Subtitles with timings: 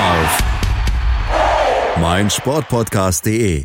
[0.00, 0.42] Auf
[2.00, 3.64] meinsportpodcast.de.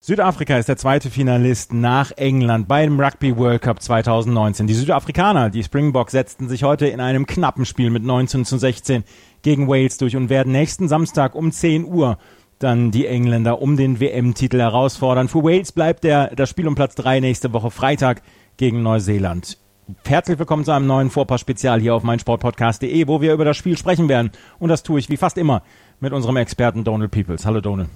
[0.00, 4.66] Südafrika ist der zweite Finalist nach England beim Rugby World Cup 2019.
[4.66, 9.04] Die Südafrikaner, die Springboks, setzten sich heute in einem knappen Spiel mit 19 zu 16
[9.42, 12.18] gegen Wales durch und werden nächsten Samstag um 10 Uhr
[12.58, 15.28] dann die Engländer um den WM-Titel herausfordern.
[15.28, 18.22] Für Wales bleibt der, das Spiel um Platz 3 nächste Woche Freitag
[18.56, 19.58] gegen Neuseeland.
[20.06, 24.08] Herzlich willkommen zu einem neuen Vorpass-Spezial hier auf meinsportpodcast.de, wo wir über das Spiel sprechen
[24.08, 24.30] werden.
[24.58, 25.62] Und das tue ich wie fast immer
[26.00, 27.44] mit unserem Experten Donald Peoples.
[27.44, 27.90] Hallo Donald.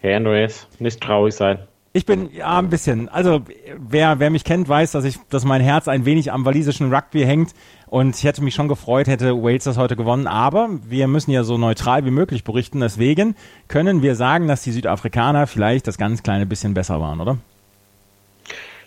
[0.00, 1.58] Hey Andreas, nicht traurig sein.
[1.92, 3.08] Ich bin ja ein bisschen.
[3.08, 3.42] Also
[3.78, 7.22] wer, wer mich kennt, weiß, dass ich, dass mein Herz ein wenig am walisischen Rugby
[7.22, 7.52] hängt.
[7.86, 10.28] Und ich hätte mich schon gefreut, hätte Wales das heute gewonnen.
[10.28, 12.78] Aber wir müssen ja so neutral wie möglich berichten.
[12.78, 13.34] Deswegen
[13.66, 17.38] können wir sagen, dass die Südafrikaner vielleicht das ganz kleine bisschen besser waren, oder?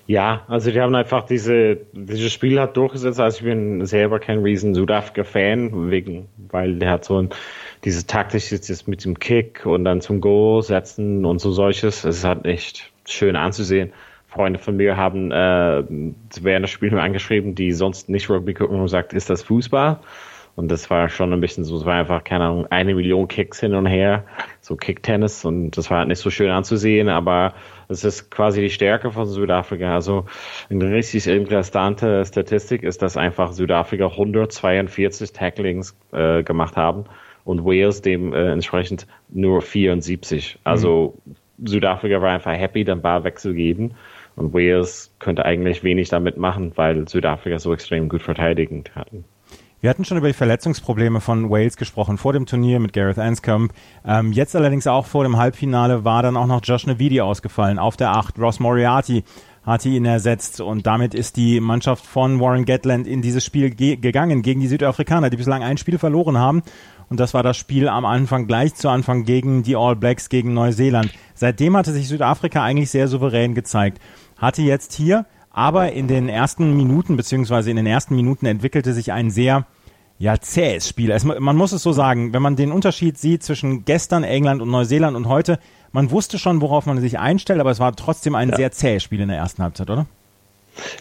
[0.07, 3.19] Ja, also die haben einfach diese, dieses Spiel hat durchgesetzt.
[3.19, 7.29] Also ich bin selber kein riesen Südafrika-Fan, wegen, weil der hat so ein,
[7.83, 12.05] dieses taktische mit dem Kick und dann zum Go setzen und so solches.
[12.05, 13.91] Es ist halt echt schön anzusehen.
[14.29, 15.83] Freunde von mir haben äh,
[16.41, 19.99] während des Spiels angeschrieben, die sonst nicht Rugby gucken und gesagt, ist das Fußball?
[20.57, 23.59] Und das war schon ein bisschen so, es war einfach, keine Ahnung, eine Million Kicks
[23.59, 24.25] hin und her,
[24.59, 27.53] so Kicktennis und das war halt nicht so schön anzusehen, aber
[27.89, 29.93] es ist quasi die Stärke von Südafrika.
[29.93, 30.25] Also
[30.71, 37.05] eine richtig interessante Statistik ist, dass einfach Südafrika 142 Tacklings äh, gemacht haben
[37.43, 40.57] und Wales dem äh, entsprechend nur 74.
[40.63, 41.67] Also mhm.
[41.67, 43.93] Südafrika war einfach happy, den Ball wegzugeben.
[44.35, 49.23] Und Wales könnte eigentlich wenig damit machen, weil Südafrika so extrem gut verteidigend hatten.
[49.79, 53.73] Wir hatten schon über die Verletzungsprobleme von Wales gesprochen vor dem Turnier mit Gareth Anscombe.
[54.03, 57.95] Ähm, jetzt allerdings auch vor dem Halbfinale war dann auch noch Josh Navidi ausgefallen auf
[57.95, 58.39] der 8.
[58.39, 59.23] Ross Moriarty
[59.63, 63.97] hatte ihn ersetzt und damit ist die Mannschaft von Warren Gatland in dieses Spiel ge
[63.97, 66.63] gegangen gegen die Südafrikaner, die bislang ein Spiel verloren haben.
[67.09, 70.53] Und das war das Spiel am Anfang, gleich zu Anfang gegen die All Blacks gegen
[70.53, 71.13] Neuseeland.
[71.35, 73.99] Seitdem hatte sich Südafrika eigentlich sehr souverän gezeigt
[74.37, 75.25] hatte jetzt hier,
[75.57, 79.65] aber in den ersten Minuten, beziehungsweise in den ersten Minuten entwickelte sich ein sehr
[80.19, 81.09] ja, zähes Spiel.
[81.09, 84.69] Es, man muss es so sagen, wenn man den Unterschied sieht zwischen gestern England und
[84.69, 85.57] Neuseeland und heute,
[85.91, 88.55] man wusste schon, worauf man sich einstellt, aber es war trotzdem ein ja.
[88.55, 90.05] sehr zähes Spiel in der ersten Halbzeit, oder?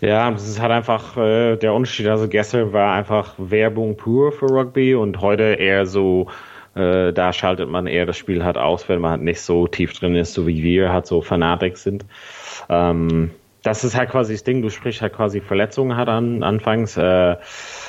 [0.00, 2.06] Ja, das ist halt einfach äh, der Unterschied.
[2.06, 6.28] Also gestern war einfach Werbung pur für Rugby und heute eher so,
[6.74, 9.92] äh, da schaltet man eher das Spiel halt aus, wenn man halt nicht so tief
[9.92, 12.06] drin ist, so wie wir halt so Fanatik sind.
[12.70, 13.32] Ähm,
[13.66, 16.96] das ist halt quasi das Ding, du sprichst halt quasi Verletzungen hat an, anfangs.
[16.96, 17.36] Äh,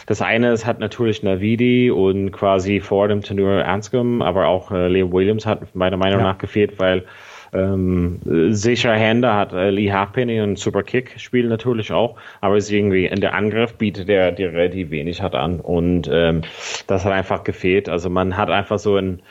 [0.08, 4.88] das eine ist hat natürlich Navidi und quasi vor dem Turnier Anscombe, aber auch äh,
[4.88, 6.26] Leo Williams hat meiner Meinung ja.
[6.26, 7.06] nach gefehlt, weil
[7.54, 12.72] ähm, sicher Hände hat äh, Lee Halfpenny und Super Kick spielt natürlich auch, aber es
[12.72, 16.42] irgendwie in der Angriff bietet er dir relativ wenig hat an und ähm,
[16.88, 17.88] das hat einfach gefehlt.
[17.88, 19.22] Also man hat einfach so ein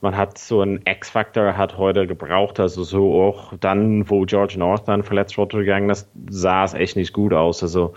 [0.00, 4.86] man hat so einen X-Factor hat heute gebraucht, also so auch dann, wo George North
[4.86, 7.62] dann verletzt runtergegangen ist, sah es echt nicht gut aus.
[7.62, 7.94] Also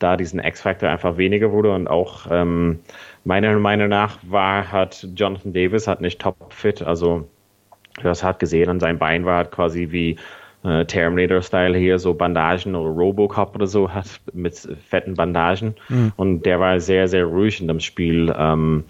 [0.00, 2.80] da diesen X-Factor einfach weniger wurde und auch ähm,
[3.24, 7.28] meiner Meinung nach war hat Jonathan Davis hat nicht top fit, also
[8.02, 10.16] das hat gesehen an seinem Bein war hat quasi wie
[10.64, 14.56] äh, Terminator-Style hier, so Bandagen oder Robocop oder so hat mit
[14.88, 15.74] fetten Bandagen.
[15.88, 16.12] Mhm.
[16.16, 18.34] Und der war sehr, sehr ruhig in dem Spiel.
[18.36, 18.84] Ähm,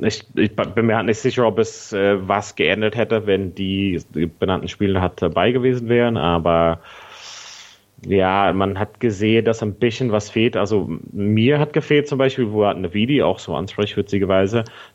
[0.00, 4.00] ich, ich, bin mir halt nicht sicher, ob es äh, was geändert hätte, wenn die,
[4.38, 6.80] benannten Spieler halt dabei gewesen wären, aber
[8.08, 10.56] ja, man hat gesehen, dass ein bisschen was fehlt.
[10.56, 13.96] Also mir hat gefehlt zum Beispiel, wo hat Navidi auch so anspricht.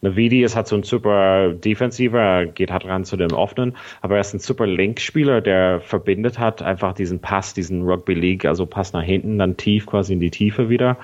[0.02, 4.22] Navidi ist halt so ein super Defensiver, geht halt ran zu dem Offenen, aber er
[4.22, 8.94] ist ein super Linkspieler, der verbindet hat einfach diesen Pass, diesen Rugby League, also Pass
[8.94, 10.98] nach hinten, dann tief quasi in die Tiefe wieder.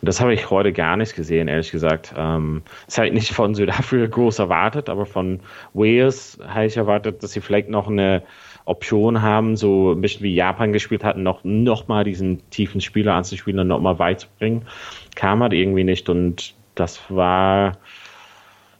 [0.00, 2.14] Und das habe ich heute gar nicht gesehen, ehrlich gesagt.
[2.16, 5.40] Ähm, ist halt nicht von Südafrika groß erwartet, aber von
[5.72, 8.22] Wales habe ich erwartet, dass sie vielleicht noch eine
[8.66, 13.14] Option haben, so ein bisschen wie Japan gespielt hatten, noch, noch mal diesen tiefen Spieler
[13.14, 14.66] anzuspielen und noch mal weit zu bringen.
[15.14, 17.78] Kam halt irgendwie nicht und das war,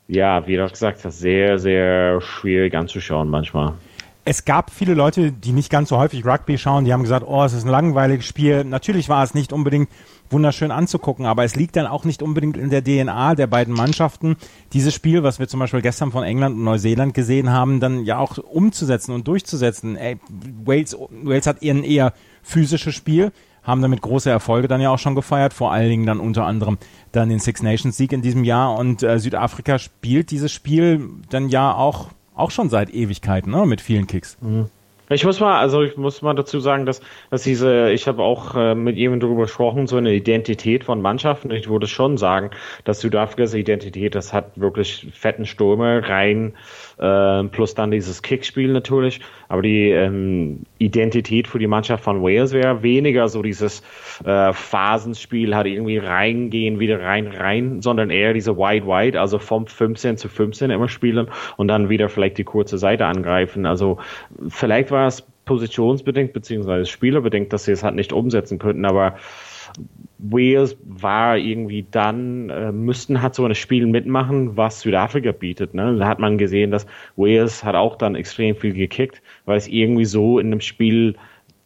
[0.09, 3.75] ja, wie du gesagt hast, sehr, sehr schwierig anzuschauen manchmal.
[4.29, 7.45] Es gab viele Leute, die nicht ganz so häufig Rugby schauen, die haben gesagt, oh,
[7.45, 8.65] es ist ein langweiliges Spiel.
[8.65, 9.89] Natürlich war es nicht unbedingt
[10.31, 14.35] wunderschön anzugucken, aber es liegt dann auch nicht unbedingt in der DNA der beiden Mannschaften,
[14.73, 18.19] dieses Spiel, was wir zum Beispiel gestern von England und Neuseeland gesehen haben, dann ja
[18.19, 19.95] auch umzusetzen und durchzusetzen.
[19.95, 20.19] Ey,
[20.65, 22.13] Wales, Wales hat eher ein eher
[22.43, 23.31] physisches Spiel,
[23.63, 26.79] haben damit große Erfolge dann ja auch schon gefeiert, vor allen Dingen dann unter anderem
[27.13, 31.49] dann den Six Nations Sieg in diesem Jahr und äh, Südafrika spielt dieses Spiel dann
[31.49, 33.67] ja auch auch schon seit Ewigkeiten, ne?
[33.67, 34.39] Mit vielen Kicks.
[34.41, 34.67] Mhm.
[35.09, 37.01] Ich muss mal, also ich muss mal dazu sagen, dass,
[37.31, 41.53] dass diese, ich habe auch äh, mit jemandem darüber gesprochen, so eine Identität von Mannschaften.
[41.53, 42.51] Ich würde schon sagen,
[42.83, 46.55] dass Südafrikas Identität, das hat wirklich fetten Stürme rein
[46.99, 49.21] äh, plus dann dieses Kickspiel natürlich.
[49.49, 53.83] Aber die ähm, Identität für die Mannschaft von Wales wäre weniger so dieses
[54.25, 59.67] äh, Phasenspiel, hat irgendwie reingehen, wieder rein, rein, sondern eher diese Wide Wide, also vom
[59.67, 63.67] 15 zu 15 immer spielen und dann wieder vielleicht die kurze Seite angreifen.
[63.67, 63.99] Also
[64.49, 69.17] vielleicht war es positionsbedingt beziehungsweise spielerbedingt, dass sie es halt nicht umsetzen könnten, aber
[70.19, 75.75] Wales war irgendwie dann, äh, müssten hat so ein Spiel mitmachen, was Südafrika bietet.
[75.75, 75.97] Ne?
[75.99, 76.87] Da hat man gesehen, dass
[77.17, 81.17] Wales hat auch dann extrem viel gekickt, weil es irgendwie so in einem Spiel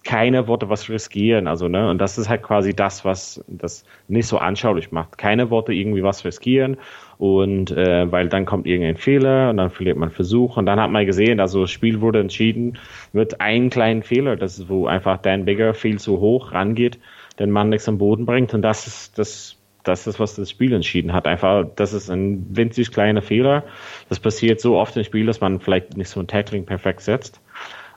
[0.02, 1.46] keine Worte was riskieren.
[1.46, 5.18] Also, ne, und das ist halt quasi das, was das nicht so anschaulich macht.
[5.18, 6.78] Keine Worte irgendwie was riskieren.
[7.18, 10.56] Und äh, weil dann kommt irgendein Fehler und dann verliert man Versuch.
[10.56, 12.78] Und dann hat man gesehen, also das Spiel wurde entschieden
[13.12, 16.98] mit einem kleinen Fehler, das ist, wo einfach Dan Bigger viel zu hoch rangeht
[17.40, 18.54] den Mann nichts am Boden bringt.
[18.54, 21.26] Und das ist das, das ist, was das Spiel entschieden hat.
[21.26, 23.64] Einfach, das ist ein winzig kleiner Fehler.
[24.08, 27.40] Das passiert so oft im Spiel, dass man vielleicht nicht so ein Tackling perfekt setzt.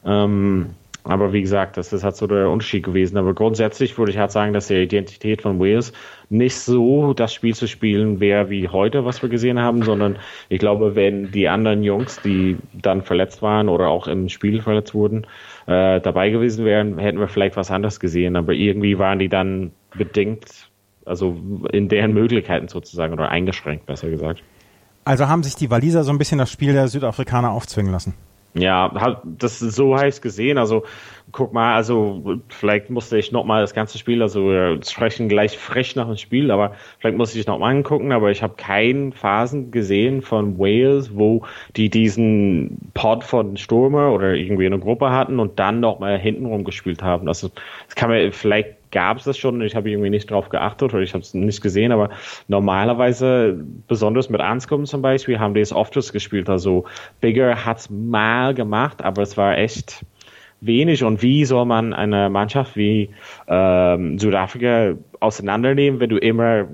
[0.06, 0.72] Ähm,
[1.06, 3.18] aber wie gesagt, das ist halt so der Unterschied gewesen.
[3.18, 5.92] Aber grundsätzlich würde ich halt sagen, dass die Identität von Wales
[6.30, 10.18] nicht so das Spiel zu spielen wäre wie heute, was wir gesehen haben, sondern
[10.48, 14.94] ich glaube, wenn die anderen Jungs, die dann verletzt waren oder auch im Spiel verletzt
[14.94, 15.28] wurden,
[15.68, 18.38] äh, dabei gewesen wären, hätten wir vielleicht was anderes gesehen.
[18.38, 20.70] Aber irgendwie waren die dann bedingt,
[21.06, 21.38] also
[21.74, 24.42] in deren Möglichkeiten sozusagen oder eingeschränkt, besser gesagt.
[25.04, 28.14] Also haben sich die Waliser so ein bisschen das Spiel der Südafrikaner aufzwingen lassen?
[28.56, 30.60] Ja, das ist so heiß gesehen.
[30.60, 30.84] Also
[31.32, 35.58] guck mal, also vielleicht musste ich noch mal das ganze Spiel, also wir sprechen gleich
[35.58, 38.12] frech nach dem Spiel, aber vielleicht muss ich noch mal angucken.
[38.12, 41.46] Aber ich habe keinen Phasen gesehen von Wales, wo
[41.76, 46.64] die diesen Pod von Stürmer oder irgendwie eine Gruppe hatten und dann noch mal hintenrum
[46.64, 47.28] gespielt haben.
[47.28, 47.50] Also
[47.88, 49.60] das kann man vielleicht gab es das schon.
[49.62, 52.12] Ich habe irgendwie nicht drauf geachtet oder ich habe es nicht gesehen, aber
[52.48, 56.50] normalerweise, besonders mit Anscombe zum Beispiel, haben die es oft gespielt.
[56.50, 56.86] Also
[57.20, 60.06] Bigger hat es mal gemacht, aber es war echt
[60.62, 61.04] wenig.
[61.04, 63.10] Und wie soll man eine Mannschaft wie
[63.48, 66.68] ähm, Südafrika auseinandernehmen, wenn du immer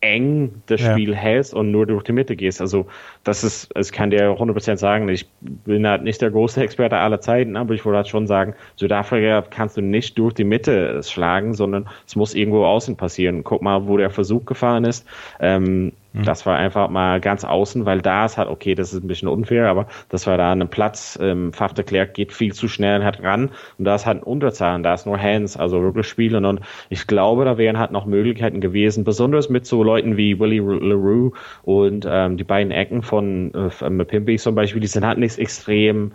[0.00, 1.16] eng das Spiel ja.
[1.16, 2.60] hältst und nur durch die Mitte gehst.
[2.60, 2.86] Also
[3.24, 7.20] das ist, ich kann dir 100% sagen, ich bin halt nicht der große Experte aller
[7.20, 11.54] Zeiten, aber ich würde halt schon sagen, Südafrika kannst du nicht durch die Mitte schlagen,
[11.54, 13.42] sondern es muss irgendwo außen passieren.
[13.42, 15.06] Guck mal, wo der Versuch gefahren ist.
[15.40, 16.24] Ähm, Mhm.
[16.24, 19.28] Das war einfach mal ganz außen, weil da ist halt, okay, das ist ein bisschen
[19.28, 23.00] unfair, aber das war da ein Platz, ähm, Faf de Klerk geht viel zu schnell
[23.00, 25.82] und hat ran und da ist halt ein Unterzahl und da ist nur Hands, also
[25.82, 30.16] wirklich spielen und ich glaube, da wären halt noch Möglichkeiten gewesen, besonders mit so Leuten
[30.16, 31.32] wie Willie LaRue
[31.62, 36.12] und ähm, die beiden Ecken von äh, Pimpy zum Beispiel, die sind halt nicht extrem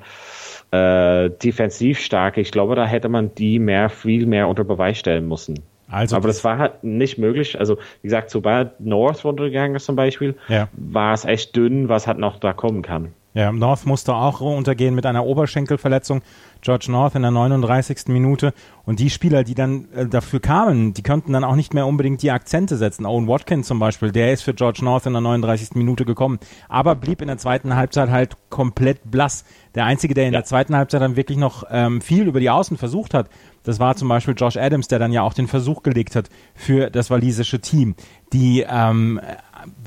[0.72, 2.38] äh, defensiv stark.
[2.38, 5.71] Ich glaube, da hätte man die mehr, viel mehr unter Beweis stellen müssen.
[5.92, 7.60] Also aber das war halt nicht möglich.
[7.60, 10.70] Also wie gesagt, sobald North runtergegangen ist zum Beispiel, ja.
[10.72, 13.14] war es echt dünn, was halt noch da kommen kann.
[13.34, 16.22] Ja, North musste auch untergehen mit einer Oberschenkelverletzung.
[16.62, 18.08] George North in der 39.
[18.08, 18.54] Minute.
[18.86, 22.22] Und die Spieler, die dann äh, dafür kamen, die könnten dann auch nicht mehr unbedingt
[22.22, 23.06] die Akzente setzen.
[23.06, 25.72] Owen Watkins zum Beispiel, der ist für George North in der 39.
[25.76, 29.46] Minute gekommen, aber blieb in der zweiten Halbzeit halt komplett blass.
[29.76, 30.40] Der Einzige, der in ja.
[30.40, 33.30] der zweiten Halbzeit dann wirklich noch ähm, viel über die Außen versucht hat,
[33.64, 36.90] das war zum Beispiel Josh Adams, der dann ja auch den Versuch gelegt hat für
[36.90, 37.96] das walisische Team.
[38.34, 39.22] Die, ähm,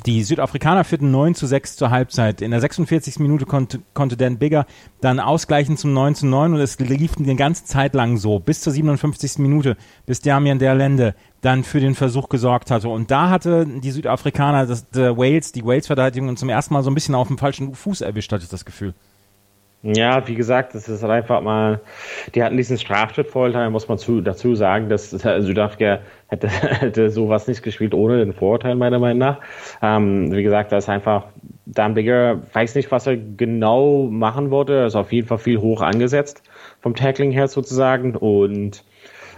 [0.06, 2.42] die Südafrikaner führten 9 zu 6 zur Halbzeit.
[2.42, 3.18] In der 46.
[3.18, 4.66] Minute konnte, konnte Dan Bigger
[5.00, 8.60] dann ausgleichen zum 9 zu 9 und es lief die ganze Zeit lang so, bis
[8.60, 9.38] zur 57.
[9.38, 9.76] Minute,
[10.06, 12.88] bis Damian der Lende dann für den Versuch gesorgt hatte.
[12.88, 16.94] Und da hatte die Südafrikaner, das, der Wales, die Wales-Verteidigung zum ersten Mal so ein
[16.94, 18.94] bisschen auf dem falschen Fuß erwischt, hatte ich das Gefühl.
[19.86, 21.78] Ja, wie gesagt, das ist halt einfach mal,
[22.34, 25.98] die hatten diesen Straftrittvorteil, muss man zu, dazu sagen, dass Südafrika
[26.28, 29.40] hätte, hätte sowas nicht gespielt ohne den Vorurteil, meiner Meinung nach.
[29.82, 31.26] Ähm, wie gesagt, da ist einfach,
[31.66, 35.58] Dan Bigger weiß nicht, was er genau machen wollte, er ist auf jeden Fall viel
[35.60, 36.42] hoch angesetzt,
[36.80, 38.84] vom Tackling her sozusagen, und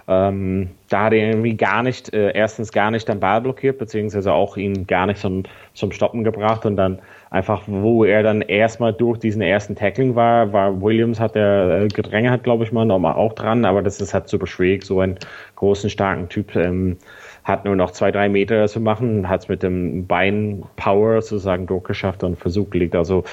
[0.08, 4.32] Ähm, da hat er irgendwie gar nicht, äh, erstens gar nicht den Ball blockiert, beziehungsweise
[4.32, 5.42] auch ihn gar nicht zum,
[5.74, 10.52] zum Stoppen gebracht und dann einfach, wo er dann erstmal durch diesen ersten Tackling war,
[10.52, 14.00] war Williams hat der äh, Gedränge hat, glaube ich mal, nochmal auch dran, aber das
[14.00, 15.18] ist halt super schwierig, so einen
[15.56, 16.98] großen, starken Typ ähm,
[17.42, 21.66] hat nur noch zwei, drei Meter zu machen, hat es mit dem Bein Power sozusagen
[21.66, 22.94] durchgeschafft und Versuch gelegt.
[22.94, 23.24] Also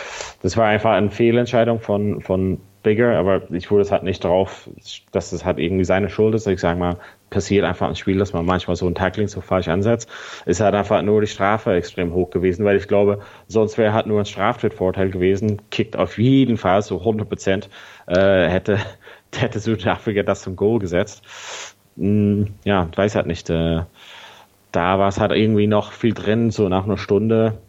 [0.42, 4.70] das war einfach eine Fehlentscheidung von, von Bigger, aber ich wurde es halt nicht drauf,
[5.12, 6.46] dass es halt irgendwie seine Schuld ist.
[6.48, 6.98] Ich sage mal,
[7.30, 10.10] passiert einfach im Spiel, dass man manchmal so ein Tackling so falsch ansetzt.
[10.46, 14.06] Ist halt einfach nur die Strafe extrem hoch gewesen, weil ich glaube, sonst wäre halt
[14.06, 15.62] nur ein Straftrittvorteil gewesen.
[15.72, 17.70] Kickt auf jeden Fall so 100 Prozent
[18.08, 18.78] äh, hätte
[19.36, 21.24] hätte Südafrika das zum Goal gesetzt.
[21.98, 23.50] Hm, ja, weiß halt nicht.
[23.50, 23.82] Äh,
[24.72, 27.60] da war es halt irgendwie noch viel drin, so nach einer Stunde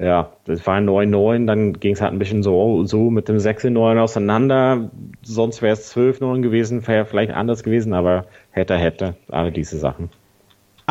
[0.00, 3.98] ja, das war 9-9, dann ging es halt ein bisschen so, so mit dem 6-9
[3.98, 4.90] auseinander.
[5.22, 10.08] Sonst wäre es 12-9 gewesen, wäre vielleicht anders gewesen, aber hätte, hätte, alle diese Sachen.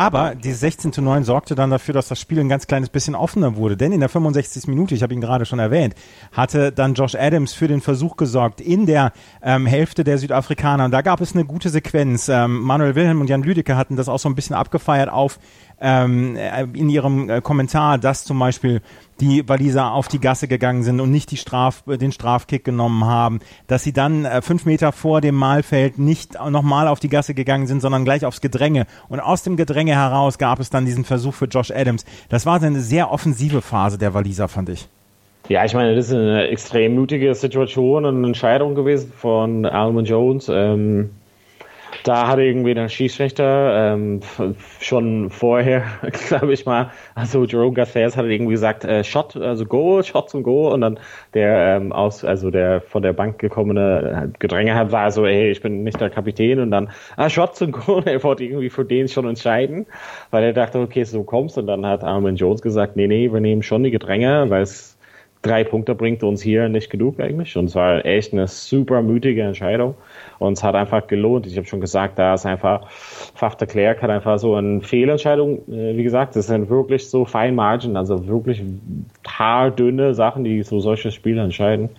[0.00, 3.14] Aber die 16 zu 9 sorgte dann dafür, dass das Spiel ein ganz kleines bisschen
[3.14, 3.76] offener wurde.
[3.76, 4.66] Denn in der 65.
[4.66, 5.94] Minute, ich habe ihn gerade schon erwähnt,
[6.32, 9.12] hatte dann Josh Adams für den Versuch gesorgt in der
[9.42, 10.86] ähm, Hälfte der Südafrikaner.
[10.86, 12.30] Und da gab es eine gute Sequenz.
[12.30, 15.38] Ähm, Manuel Wilhelm und Jan Lüdecke hatten das auch so ein bisschen abgefeiert auf
[15.80, 18.82] ähm, äh, in ihrem äh, Kommentar, dass zum Beispiel
[19.20, 23.40] die Waliser auf die Gasse gegangen sind und nicht die Straf, den Strafkick genommen haben,
[23.66, 27.66] dass sie dann äh, fünf Meter vor dem Mahlfeld nicht nochmal auf die Gasse gegangen
[27.66, 28.86] sind, sondern gleich aufs Gedränge.
[29.08, 32.04] Und aus dem Gedränge heraus gab es dann diesen Versuch für Josh Adams.
[32.28, 34.88] Das war eine sehr offensive Phase der Waliser, fand ich.
[35.48, 40.04] Ja, ich meine, das ist eine extrem mutige Situation und eine Entscheidung gewesen von Alman
[40.04, 40.48] Jones.
[40.48, 41.10] Ähm
[42.04, 44.20] da hatte irgendwie der Schiedsrichter ähm,
[44.80, 45.84] schon vorher,
[46.28, 50.42] glaube ich mal, also Jerome Garces hat irgendwie gesagt, äh, Shot, also Go, Shot zum
[50.42, 50.98] Go und dann
[51.34, 55.60] der ähm, aus, also der von der Bank gekommene Gedränge hat, war so, ey, ich
[55.60, 56.60] bin nicht der Kapitän.
[56.60, 59.86] Und dann, ah, Shot zum Go und er wollte irgendwie für den schon entscheiden,
[60.30, 61.58] weil er dachte, okay, so kommst.
[61.58, 64.89] Und dann hat Armin Jones gesagt, nee, nee, wir nehmen schon die Gedränge, weil es
[65.42, 69.42] drei Punkte bringt uns hier nicht genug eigentlich und es war echt eine super mutige
[69.42, 69.94] Entscheidung.
[70.38, 71.46] Und es hat einfach gelohnt.
[71.46, 75.58] Ich habe schon gesagt, da ist einfach, Faf de Klerk hat einfach so eine Fehlentscheidung,
[75.68, 78.62] äh, wie gesagt, das sind wirklich so Fine Margin, also wirklich
[79.26, 81.90] haardünne Sachen, die so solche Spiele entscheiden.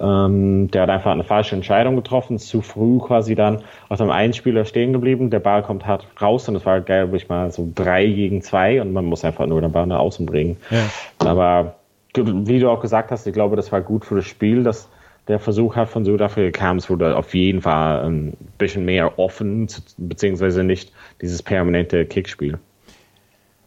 [0.00, 4.32] Ähm, der hat einfach eine falsche Entscheidung getroffen, zu früh quasi dann auf dem einen
[4.32, 7.68] Spieler stehen geblieben, der Ball kommt hart raus und es war, glaube ich mal, so
[7.74, 10.56] drei gegen zwei und man muss einfach nur den Ball nach außen bringen.
[10.70, 11.28] Ja.
[11.28, 11.74] Aber
[12.14, 14.88] wie du auch gesagt hast, ich glaube, das war gut für das Spiel, dass
[15.28, 19.68] der Versuch hat von Südafrika kam, es wurde auf jeden Fall ein bisschen mehr offen,
[19.96, 22.58] beziehungsweise nicht dieses permanente Kickspiel.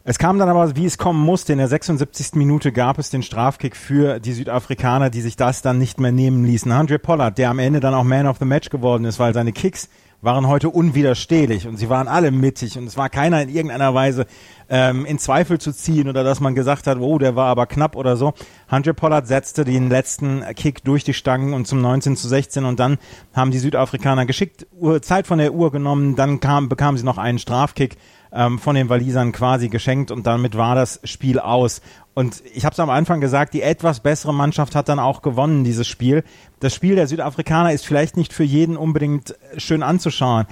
[0.08, 1.54] Es kam dann aber, wie es kommen musste.
[1.54, 2.36] In der 76.
[2.36, 6.46] Minute gab es den Strafkick für die Südafrikaner, die sich das dann nicht mehr nehmen
[6.46, 6.72] ließen.
[6.72, 9.52] Andre Pollard, der am Ende dann auch Man of the Match geworden ist, weil seine
[9.52, 9.90] Kicks
[10.26, 14.26] waren heute unwiderstehlich und sie waren alle mittig und es war keiner in irgendeiner Weise
[14.68, 17.96] ähm, in Zweifel zu ziehen oder dass man gesagt hat, oh, der war aber knapp
[17.96, 18.34] oder so.
[18.70, 22.80] Hunter Pollard setzte den letzten Kick durch die Stangen und zum 19 zu 16 und
[22.80, 22.98] dann
[23.34, 24.66] haben die Südafrikaner geschickt
[25.02, 27.98] Zeit von der Uhr genommen, dann kam, bekamen sie noch einen Strafkick
[28.32, 31.82] ähm, von den Walisern quasi geschenkt und damit war das Spiel aus.
[32.14, 35.64] Und ich habe es am Anfang gesagt, die etwas bessere Mannschaft hat dann auch gewonnen,
[35.64, 36.24] dieses Spiel.
[36.60, 40.46] Das Spiel der Südafrikaner ist vielleicht nicht für jeden unbedingt schön anzuschauen,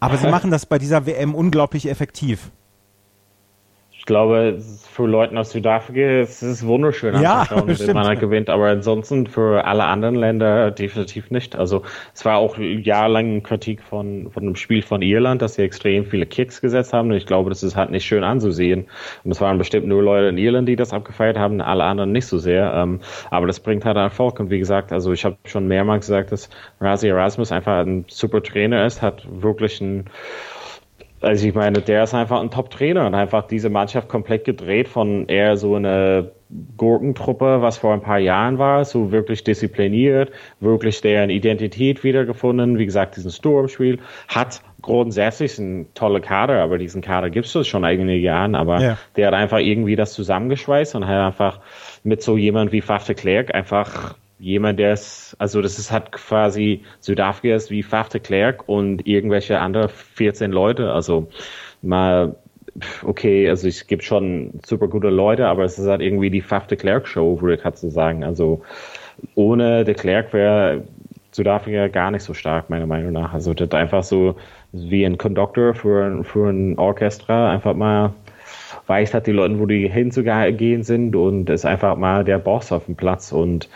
[0.00, 2.50] aber sie machen das bei dieser WM unglaublich effektiv
[4.10, 9.28] glaube, für Leute aus Südafrika ist es wunderschön ja, anzuschauen, wenn man gewinnt, aber ansonsten
[9.28, 11.54] für alle anderen Länder definitiv nicht.
[11.54, 16.06] Also es war auch jahrelang Kritik von, von dem Spiel von Irland, dass sie extrem
[16.06, 18.86] viele Kicks gesetzt haben und ich glaube, das ist halt nicht schön anzusehen.
[19.22, 22.26] Und es waren bestimmt nur Leute in Irland, die das abgefeiert haben, alle anderen nicht
[22.26, 22.74] so sehr.
[22.74, 23.00] Ähm,
[23.30, 26.50] aber das bringt halt Erfolg und wie gesagt, also ich habe schon mehrmals gesagt, dass
[26.80, 30.10] Razi Erasmus einfach ein super Trainer ist, hat wirklich ein
[31.20, 35.26] also ich meine, der ist einfach ein Top-Trainer und einfach diese Mannschaft komplett gedreht von
[35.28, 36.32] eher so eine
[36.76, 42.78] Gurkentruppe, was vor ein paar Jahren war, so wirklich diszipliniert, wirklich deren Identität wiedergefunden.
[42.78, 43.98] Wie gesagt, diesen Sturmspiel
[44.28, 48.98] hat grundsätzlich ein toller Kader, aber diesen Kader gibt es schon einige Jahren, aber ja.
[49.16, 51.60] der hat einfach irgendwie das zusammengeschweißt und hat einfach
[52.02, 56.12] mit so jemand wie Faf de Klerk einfach jemand, der ist, also das ist halt
[56.12, 60.92] quasi Südafrika ist wie Faf de Klerk und irgendwelche andere 14 Leute.
[60.92, 61.28] Also
[61.82, 62.36] mal,
[63.04, 66.66] okay, also es gibt schon super gute Leute, aber es ist halt irgendwie die Faf
[66.66, 68.24] de Klerk Show, würde ich halt so sagen.
[68.24, 68.62] Also
[69.34, 70.84] ohne de Klerk wäre
[71.32, 73.34] Südafrika gar nicht so stark, meiner Meinung nach.
[73.34, 74.36] Also das einfach so
[74.72, 78.14] wie ein Conductor für, für ein Orchester, einfach mal
[78.86, 82.86] weiß hat die Leute, wo die hinzugehen sind und ist einfach mal der Boss auf
[82.86, 83.68] dem Platz und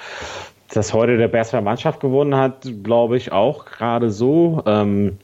[0.73, 4.62] dass heute der bessere Mannschaft gewonnen hat, glaube ich auch gerade so.
[4.66, 5.18] Ähm,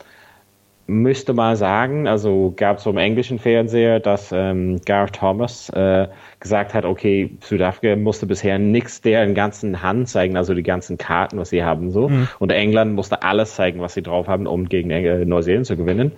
[0.90, 6.08] müsste mal sagen, also gab es so im englischen Fernseher, dass ähm, Gareth Thomas äh,
[6.40, 11.38] gesagt hat, okay, Südafrika musste bisher nichts deren ganzen Hand zeigen, also die ganzen Karten,
[11.38, 12.08] was sie haben, so.
[12.08, 12.28] Mhm.
[12.40, 16.12] Und England musste alles zeigen, was sie drauf haben, um gegen äh, Neuseeland zu gewinnen.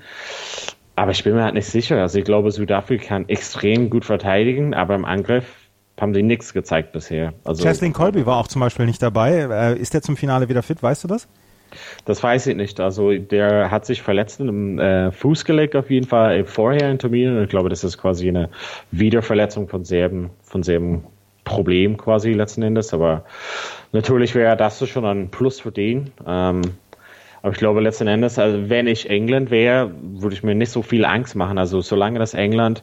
[0.96, 2.00] Aber ich bin mir halt nicht sicher.
[2.00, 5.61] Also ich glaube, Südafrika kann extrem gut verteidigen, aber im Angriff
[6.02, 7.32] haben sie nichts gezeigt bisher.
[7.44, 9.46] Also, Cheslin Colby war auch zum Beispiel nicht dabei.
[9.48, 10.82] Äh, ist der zum Finale wieder fit?
[10.82, 11.28] Weißt du das?
[12.04, 12.80] Das weiß ich nicht.
[12.80, 17.44] Also der hat sich verletzt im äh, Fuß gelegt auf jeden Fall vorher in Terminen.
[17.44, 18.50] Ich glaube, das ist quasi eine
[18.90, 21.04] Wiederverletzung von selben, von selben
[21.44, 22.92] Problem quasi letzten Endes.
[22.92, 23.24] Aber
[23.92, 26.10] natürlich wäre das schon ein Plus für den.
[26.26, 26.62] Ähm,
[27.42, 30.82] aber ich glaube letzten Endes, also wenn ich England wäre, würde ich mir nicht so
[30.82, 31.58] viel Angst machen.
[31.58, 32.82] Also solange das England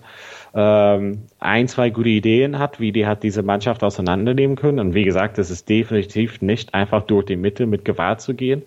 [0.54, 4.80] ähm, ein, zwei gute Ideen hat, wie die hat diese Mannschaft auseinandernehmen können.
[4.80, 8.64] Und wie gesagt, es ist definitiv nicht einfach durch die Mitte mit Gewalt zu gehen.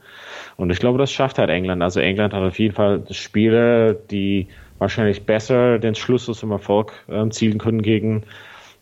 [0.57, 1.83] Und ich glaube, das schafft halt England.
[1.83, 4.49] Also England hat auf jeden Fall Spiele, die
[4.79, 8.25] wahrscheinlich besser den Schluss zum Erfolg äh, zielen können gegen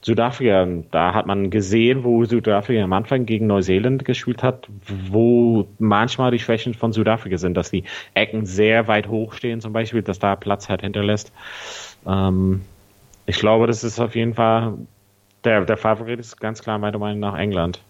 [0.03, 0.67] Südafrika.
[0.91, 4.67] Da hat man gesehen, wo Südafrika am Anfang gegen Neuseeland gespielt hat,
[5.11, 9.73] wo manchmal die Schwächen von Südafrika sind, dass die Ecken sehr weit hoch stehen, zum
[9.73, 11.33] Beispiel, dass da Platz halt hinterlässt.
[12.07, 12.63] Ähm,
[13.31, 14.75] ich glaube, das ist auf jeden Fall
[15.45, 17.81] der, der Favorit ist ganz klar meiner Meinung nach England.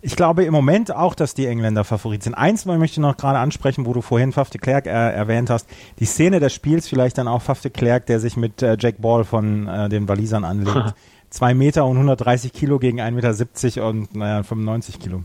[0.00, 2.34] Ich glaube im Moment auch, dass die Engländer Favorit sind.
[2.34, 5.68] Eins möchte ich noch gerade ansprechen, wo du vorhin Faf de Klerk äh, erwähnt hast.
[5.98, 9.02] Die Szene des Spiels vielleicht dann auch Faf de Klerk, der sich mit äh, Jack
[9.02, 10.94] Ball von äh, den Walisern anlegt.
[11.30, 15.24] Zwei Meter und 130 Kilo gegen 1,70 Meter und naja, 95 Kilo.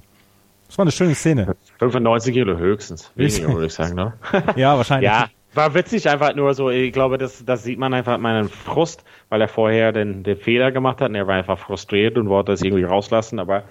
[0.67, 1.55] Das war eine schöne Szene.
[1.77, 3.11] 95 Kilo höchstens.
[3.15, 4.13] Weniger, würde ich sagen, ne?
[4.55, 5.09] ja, wahrscheinlich.
[5.09, 9.03] Ja, war witzig einfach nur so, ich glaube, das, das sieht man einfach meinen Frust,
[9.29, 12.51] weil er vorher den, den Fehler gemacht hat und er war einfach frustriert und wollte
[12.51, 13.63] das irgendwie rauslassen, aber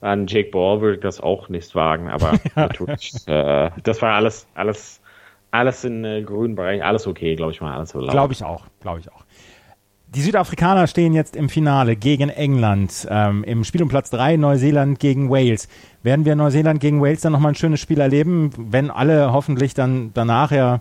[0.00, 2.50] an Jake Ball würde ich das auch nicht wagen, aber ja.
[2.54, 5.00] natürlich, äh, das war alles, alles,
[5.50, 8.64] alles in äh, grünen Bereich, alles okay, glaube ich mal, alles so Glaube ich auch,
[8.80, 9.24] glaube ich auch.
[10.08, 13.06] Die Südafrikaner stehen jetzt im Finale gegen England.
[13.10, 15.68] Ähm, Im Spiel um Platz 3 Neuseeland gegen Wales.
[16.02, 20.12] Werden wir Neuseeland gegen Wales dann nochmal ein schönes Spiel erleben, wenn alle hoffentlich dann
[20.14, 20.80] danach ja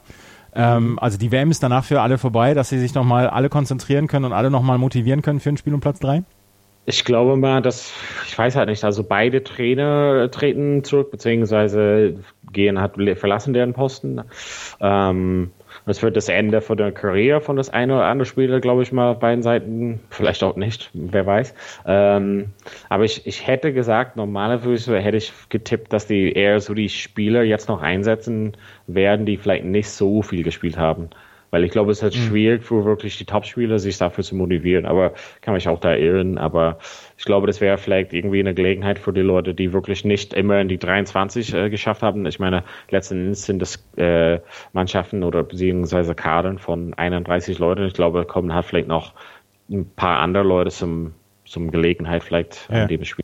[0.55, 4.07] ähm, also die WM ist danach für alle vorbei, dass sie sich nochmal alle konzentrieren
[4.07, 6.23] können und alle nochmal motivieren können für ein Spiel um Platz 3?
[6.87, 7.91] Ich glaube mal, dass,
[8.27, 12.19] ich weiß halt nicht, also beide Trainer treten zurück, beziehungsweise
[12.53, 14.21] gehen, hat, verlassen deren Posten.
[14.79, 15.51] Ähm,
[15.85, 18.91] das wird das Ende von der Karriere von das eine oder andere Spieler, glaube ich
[18.91, 19.99] mal, auf beiden Seiten.
[20.09, 21.53] Vielleicht auch nicht, wer weiß.
[21.85, 22.53] Ähm,
[22.89, 27.43] aber ich, ich hätte gesagt, normalerweise hätte ich getippt, dass die eher so die Spieler
[27.43, 31.09] jetzt noch einsetzen werden, die vielleicht nicht so viel gespielt haben.
[31.55, 32.27] Weil ich glaube, es ist halt mhm.
[32.27, 34.85] schwierig für wirklich die Topspieler, sich dafür zu motivieren.
[34.85, 36.37] Aber kann mich auch da irren.
[36.37, 36.79] Aber
[37.17, 40.59] ich glaube, das wäre vielleicht irgendwie eine Gelegenheit für die Leute, die wirklich nicht immer
[40.59, 42.25] in die 23 äh, geschafft haben.
[42.25, 44.39] Ich meine, letzten Endes sind das äh,
[44.73, 47.85] Mannschaften oder beziehungsweise Kadern von 31 Leuten.
[47.85, 49.13] Ich glaube, kommen halt vielleicht noch
[49.71, 51.13] ein paar andere Leute zum,
[51.45, 52.81] zum Gelegenheit vielleicht ja.
[52.81, 53.23] an dem Spiel.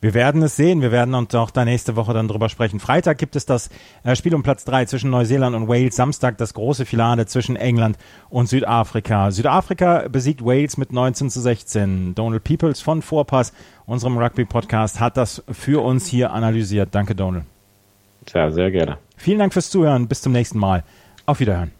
[0.00, 0.80] Wir werden es sehen.
[0.80, 2.80] Wir werden uns auch da nächste Woche dann drüber sprechen.
[2.80, 3.68] Freitag gibt es das
[4.02, 5.96] äh, Spiel um Platz drei zwischen Neuseeland und Wales.
[5.96, 7.98] Samstag das große Finale zwischen England
[8.30, 9.30] und Südafrika.
[9.30, 12.14] Südafrika besiegt Wales mit 19 zu 16.
[12.14, 13.52] Donald Peoples von Vorpass,
[13.86, 16.88] unserem Rugby-Podcast, hat das für uns hier analysiert.
[16.92, 17.44] Danke, Donald.
[18.32, 18.98] Ja, sehr gerne.
[19.16, 20.08] Vielen Dank fürs Zuhören.
[20.08, 20.84] Bis zum nächsten Mal.
[21.26, 21.79] Auf Wiederhören.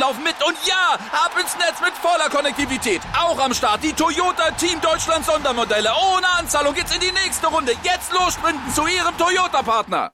[0.01, 3.01] laufen mit und ja, ab ins Netz mit voller Konnektivität.
[3.17, 5.89] Auch am Start die Toyota Team Deutschland Sondermodelle.
[6.15, 7.73] Ohne Anzahlung geht's in die nächste Runde.
[7.83, 10.11] Jetzt los sprinten zu Ihrem Toyota-Partner.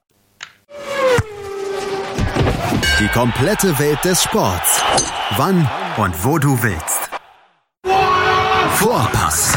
[3.00, 4.82] Die komplette Welt des Sports.
[5.36, 7.10] Wann und wo du willst.
[8.74, 9.54] Vorpass.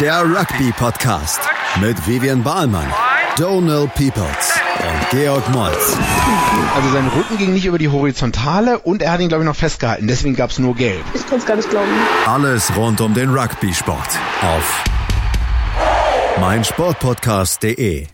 [0.00, 1.40] Der Rugby-Podcast
[1.80, 2.92] mit Vivian Bahlmann,
[3.36, 5.96] Donald Peoples und Georg Moltz.
[6.76, 9.56] Also sein Rücken ging nicht über die Horizontale und er hat ihn, glaube ich, noch
[9.56, 10.06] festgehalten.
[10.06, 11.04] Deswegen gab es nur Gelb.
[11.14, 11.88] Ich kann es gar nicht glauben.
[12.26, 14.08] Alles rund um den Rugby-Sport
[14.42, 14.84] auf
[16.40, 18.06] meinsportpodcast.de